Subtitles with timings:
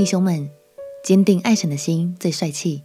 [0.00, 0.48] 弟兄们，
[1.04, 2.82] 坚定爱神的心最帅气。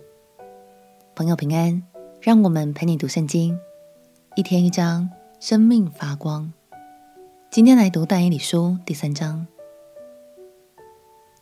[1.16, 1.82] 朋友平安，
[2.20, 3.58] 让我们陪你读圣经，
[4.36, 5.10] 一天一章，
[5.40, 6.52] 生命发光。
[7.50, 9.48] 今天来读但以理书第三章。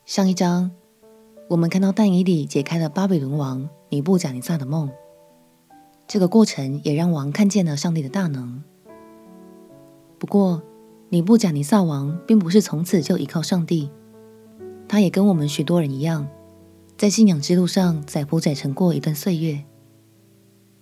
[0.06, 0.70] 上一章
[1.48, 4.92] 我们看到但以理解开了巴比伦王尼布甲尼撒的梦，
[6.08, 8.64] 这个过程也让王看见了上帝的大能。
[10.20, 10.62] 不过，
[11.10, 13.90] 尼布甲尼撒王并不是从此就依靠上帝。
[14.94, 16.28] 他也跟我们许多人一样，
[16.96, 19.64] 在信仰之路上载浮载沉过一段岁月。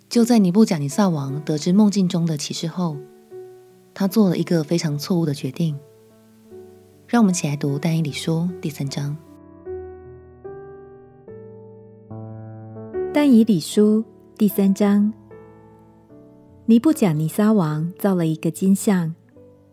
[0.09, 2.97] 就在尼布甲尼撒王得知梦境中的启示后，
[3.93, 5.79] 他做了一个非常错误的决定。
[7.07, 9.15] 让我们起来读但以理书第三章。
[13.13, 14.03] 但以理书
[14.37, 15.13] 第三章，
[16.65, 19.15] 尼布甲尼撒王造了一个金像，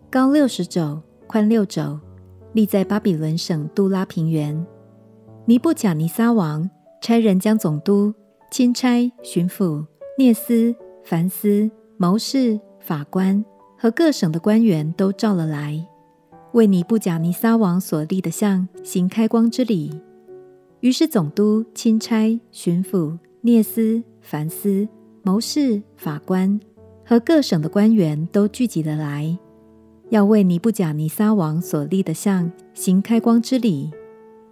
[0.08, 1.98] 高六十肘，宽六肘。
[2.52, 4.66] 立在巴比伦省杜拉平原。
[5.44, 6.68] 尼布甲尼撒王
[7.00, 8.12] 差人将总督、
[8.50, 9.84] 钦差、巡抚、
[10.18, 13.44] 聂斯、凡斯、谋士、法官
[13.78, 15.86] 和各省的官员都召了来，
[16.52, 20.00] 为尼布甲尼撒王所立的像行开光之礼。
[20.80, 24.86] 于是总督、钦差、巡抚、聂斯、凡斯、
[25.22, 26.60] 谋士、法官
[27.04, 29.38] 和各省的官员都聚集了来。
[30.10, 33.90] 要为尼布甲尼撒王所立的像行开光之礼，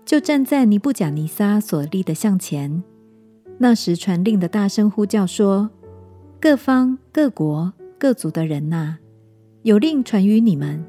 [0.04, 2.82] 就站在尼布甲尼撒所立的像前。
[3.58, 5.70] 那时传令的大声呼叫说
[6.38, 8.98] ：“各方、各国、各族的人哪、啊，
[9.62, 10.84] 有令传于你们：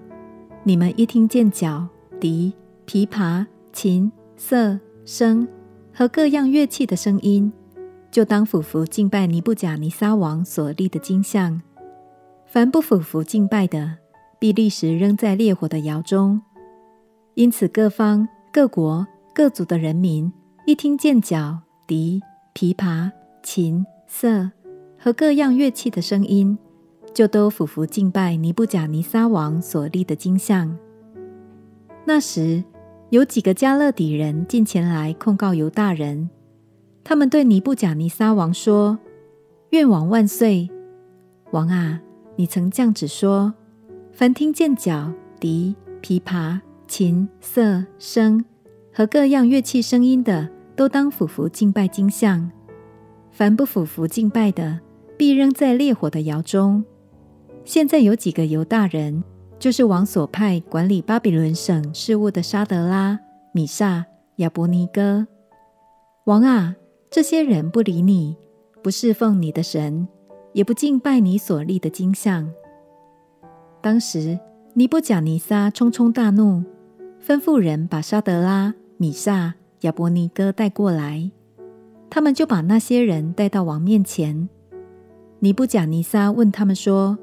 [0.64, 1.88] 你们一听见角、
[2.20, 2.54] 笛、
[2.86, 5.48] 琵琶、琴、瑟、笙
[5.94, 7.54] 和各样乐器的声音，
[8.12, 11.62] 就当俯伏敬拜尼布甲尼撒王所立的金像。
[12.46, 14.00] 凡不俯伏敬拜的，”
[14.40, 16.42] 必立时扔在烈火的窑中。
[17.36, 20.32] 因此，各方、各国、各族的人民
[20.66, 22.22] 一听见角、笛、
[22.56, 23.12] 琵琶、
[23.44, 24.50] 琴、瑟
[24.98, 26.58] 和各样乐器的声音，
[27.14, 30.76] 就都俯伏敬拜尼布甲尼撒王所立的金像。
[32.06, 32.64] 那时，
[33.10, 36.30] 有几个迦勒底人进前来控告犹大人，
[37.04, 38.98] 他们对尼布甲尼撒王说
[39.70, 40.70] ：“愿王万岁！
[41.52, 42.02] 王啊，
[42.36, 43.54] 你曾降旨说。”
[44.18, 48.44] 凡听见角、笛、琵琶、琴、瑟、笙
[48.92, 52.50] 和各样乐器声音的，都当俯伏敬拜金像；
[53.30, 54.80] 凡不俯伏敬拜的，
[55.16, 56.84] 必扔在烈火的窑中。
[57.64, 59.24] 现在有几个犹大人，
[59.60, 63.20] 就是王所派管理巴比伦省事务的沙德拉、
[63.52, 64.04] 米煞、
[64.38, 65.28] 亚伯尼哥。
[66.26, 66.76] 王啊，
[67.12, 68.36] 这些人不理你，
[68.82, 70.08] 不侍奉你的神，
[70.54, 72.52] 也不敬拜你所立的金像。
[73.82, 74.40] 当时，
[74.74, 76.64] 尼布甲尼撒匆匆大怒，
[77.26, 81.32] 吩咐人把沙德拉、米煞、亚伯尼歌带过来。
[82.10, 84.50] 他们就把那些人带到王面前。
[85.40, 87.18] 尼布甲尼撒问他们说：“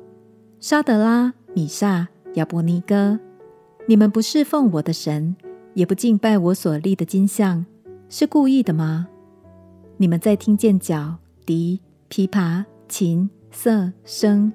[0.60, 3.18] 沙德拉、米煞、亚伯尼歌，
[3.86, 5.34] 你们不侍奉我的神，
[5.74, 7.66] 也不敬拜我所立的金像，
[8.08, 9.08] 是故意的吗？
[9.96, 14.52] 你们在听见角、笛、琵琶、琴、瑟、声。”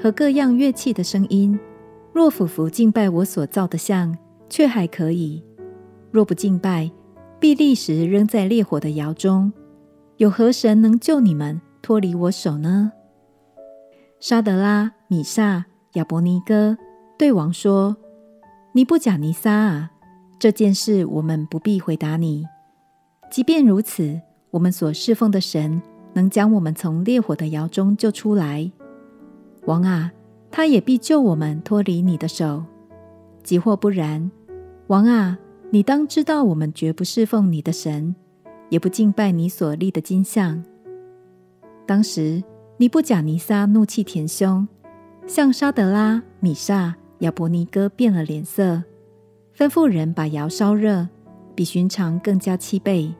[0.00, 1.58] 和各样乐器的声音，
[2.12, 4.16] 若俯伏敬拜我所造的像，
[4.48, 5.42] 却还可以；
[6.10, 6.90] 若不敬拜，
[7.40, 9.52] 必立时扔在烈火的窑中。
[10.18, 12.92] 有何神能救你们脱离我手呢？
[14.20, 15.64] 沙德拉、米煞、
[15.94, 16.76] 亚伯尼歌
[17.16, 17.96] 对王说
[18.74, 19.90] ：“尼布甲尼撒啊，
[20.38, 22.44] 这件事我们不必回答你。
[23.30, 24.20] 即便如此，
[24.50, 25.82] 我们所侍奉的神
[26.14, 28.70] 能将我们从烈火的窑中救出来。”
[29.68, 30.10] 王啊，
[30.50, 32.64] 他也必救我们脱离你的手；
[33.42, 34.30] 即或不然，
[34.86, 35.38] 王啊，
[35.70, 38.14] 你当知道，我们绝不侍奉你的神，
[38.70, 40.64] 也不敬拜你所立的金像。
[41.86, 42.42] 当时，
[42.78, 44.66] 尼布甲尼撒怒气填胸，
[45.26, 48.82] 向沙德拉、米煞、亚伯尼歌变了脸色，
[49.54, 51.06] 吩咐人把窑烧热，
[51.54, 53.14] 比寻常更加七倍。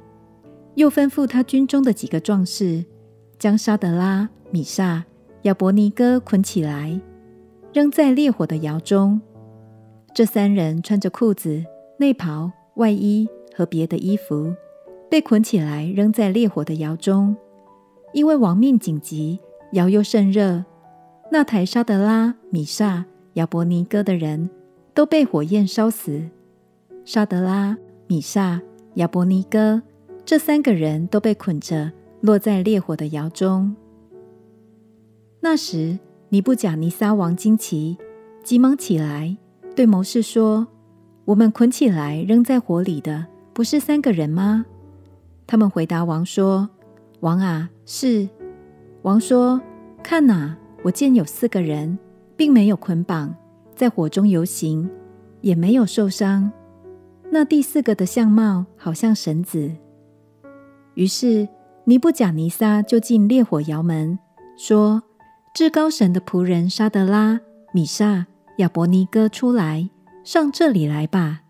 [0.77, 2.87] 又吩咐他军中的几个壮士，
[3.39, 5.03] 将沙德拉、米煞。
[5.43, 7.01] 亚伯尼歌捆起来，
[7.73, 9.21] 扔在烈火的窑中。
[10.13, 11.65] 这三人穿着裤子、
[11.99, 14.53] 内袍、外衣和别的衣服，
[15.09, 17.37] 被捆起来扔在烈火的窑中。
[18.13, 19.39] 因为亡命紧急，
[19.73, 20.65] 窑又甚热，
[21.31, 23.05] 那台沙德拉、米煞、
[23.35, 24.51] 亚伯尼歌的人
[24.93, 26.29] 都被火焰烧死。
[27.05, 28.61] 沙德拉、米煞、
[28.95, 29.81] 亚伯尼歌
[30.25, 31.93] 这三个人都被捆着，
[32.23, 33.77] 落在烈火的窑中。
[35.51, 35.99] 那时，
[36.29, 37.97] 尼布甲尼撒王惊奇，
[38.45, 39.35] 急忙起来，
[39.75, 40.67] 对谋士说
[41.25, 43.25] ：“我们捆起来扔在火里的，
[43.55, 44.67] 不是三个人吗？”
[45.49, 46.69] 他们回答王说
[47.21, 48.29] ：“王啊，是。”
[49.01, 49.59] 王说
[50.05, 51.99] ：“看哪，我见有四个人，
[52.37, 53.35] 并没有捆绑，
[53.75, 54.87] 在火中游行，
[55.41, 56.53] 也没有受伤。
[57.31, 59.73] 那第四个的相貌好像神子。”
[60.93, 61.49] 于是
[61.85, 64.19] 尼布甲尼撒就进烈火窑门，
[64.59, 65.03] 说
[65.59, 67.41] ：“至高神的仆人沙得拉、
[67.73, 68.27] 米煞、
[68.59, 69.91] 亚伯尼歌出来，
[70.23, 71.41] 上这里来吧。”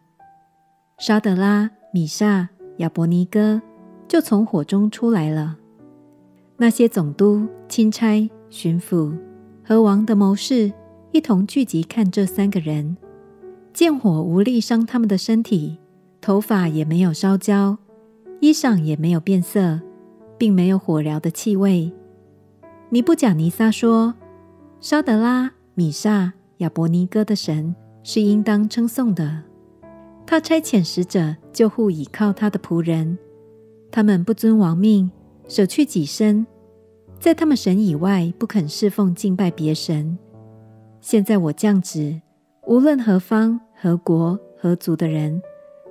[0.96, 3.60] 沙得拉、米煞、亚伯尼歌
[4.08, 5.58] 就从火中出来了。
[6.56, 9.14] 那些总督、钦差、巡抚
[9.62, 10.72] 和王的谋士
[11.12, 12.96] 一同聚集看这三个人，
[13.74, 15.76] 见火无力伤他们的身体，
[16.22, 17.76] 头发也没有烧焦，
[18.40, 19.82] 衣裳也没有变色，
[20.38, 21.92] 并没有火燎的气味。
[22.90, 24.14] 尼布甲尼撒说
[24.80, 29.42] ：“沙德拉、米撒、亚伯尼哥的神是应当称颂的。
[30.26, 33.18] 他差遣使者救护倚靠他的仆人，
[33.90, 35.10] 他们不遵王命。”
[35.48, 36.46] 舍去己身，
[37.18, 40.18] 在他们神以外不肯侍奉敬拜别神。
[41.00, 42.20] 现在我降旨，
[42.66, 45.40] 无论何方、何国、何族的人，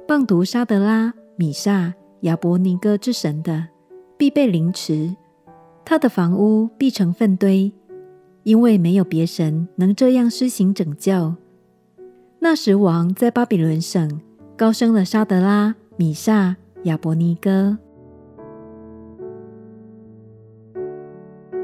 [0.08, 1.92] 谤讟沙德拉、米撒、
[2.22, 3.70] 亚伯尼哥之神的，
[4.16, 5.16] 必被凌迟，
[5.90, 7.72] 他的房屋必成粪堆，
[8.44, 11.36] 因为没有别神能这样施行拯救。
[12.40, 14.20] 那时王在巴比伦省
[14.58, 17.78] 高升了沙德拉、米煞、亚伯尼哥。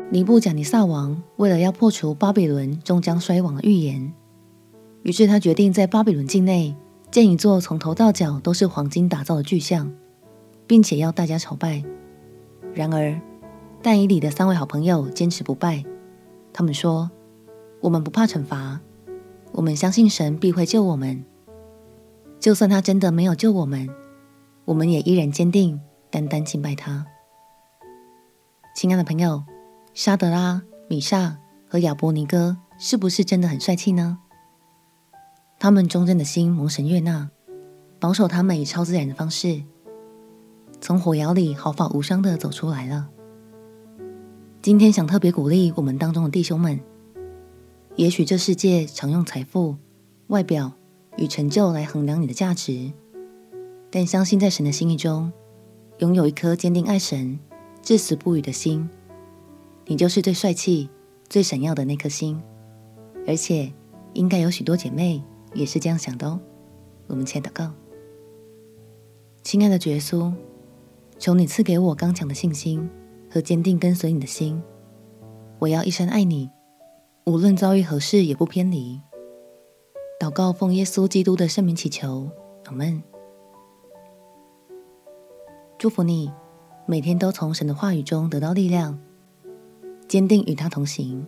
[0.10, 4.14] 尼布甲尼撒王为了要破除巴比伦终将衰亡的预言，
[5.02, 6.74] 于是他决定在巴比伦境内
[7.12, 9.92] 建一座从头到脚都是黄金打造的巨像，
[10.66, 11.84] 并且要大家朝拜。
[12.74, 13.20] 然而，
[13.84, 15.84] 但以理的三位好朋友坚持不拜。
[16.52, 17.12] 他们说
[17.82, 18.80] ：“我们不怕惩罚，
[19.52, 21.24] 我们相信神必会救我们。
[22.40, 23.88] 就算他真的没有救我们，
[24.66, 27.06] 我们也依然坚定单单敬拜他。”
[28.76, 29.44] 亲爱的朋友。
[29.96, 31.36] 沙德拉、米煞
[31.70, 34.18] 和亚伯尼歌是不是真的很帅气呢？
[35.60, 37.30] 他们忠贞的心蒙神悦纳，
[38.00, 39.62] 保守他们以超自然的方式，
[40.82, 43.08] 从火窑里毫发无伤的走出来了。
[44.64, 46.80] 今天想特别鼓励我们当中的弟兄们，
[47.98, 49.76] 也许这世界常用财富、
[50.28, 50.72] 外表
[51.18, 52.94] 与成就来衡量你的价值，
[53.92, 55.34] 但相信在神的心意中，
[55.98, 57.38] 拥有一颗坚定爱神、
[57.82, 58.90] 至死不渝的心。
[59.86, 60.90] 你就是最帅气、
[61.28, 62.42] 最闪耀的那颗星，
[63.28, 63.70] 而且
[64.14, 65.22] 应该有许多姐妹
[65.54, 66.40] 也是这样想的哦。
[67.08, 67.70] 我们且祷告，
[69.44, 70.32] 亲爱的主耶稣，
[71.20, 72.90] 求你赐给我刚强的信心
[73.34, 74.62] 和坚定跟随你的心。
[75.58, 76.52] 我要一生爱你，
[77.26, 79.02] 无论遭遇何事也不偏离。
[80.20, 82.30] 祷告奉耶稣基督的圣名祈求，
[82.66, 83.02] 阿门。
[85.80, 86.32] 祝福你，
[86.86, 89.00] 每天都从神的话语中得到力量。
[90.08, 91.26] 坚定与他同行，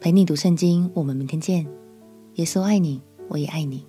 [0.00, 0.90] 陪你读圣经。
[0.94, 1.66] 我们明天见。
[2.36, 3.86] 耶稣爱你，我也爱你。